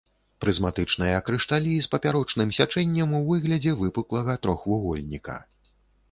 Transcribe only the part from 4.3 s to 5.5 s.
трохвугольніка.